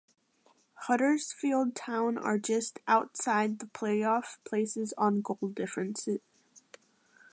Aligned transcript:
Huddersfield 0.87 1.75
Town 1.75 2.17
are 2.17 2.39
just 2.39 2.79
outside 2.87 3.59
the 3.59 3.67
playoff 3.67 4.37
places 4.43 4.95
on 4.97 5.21
goal 5.21 5.37
difference. 5.53 6.07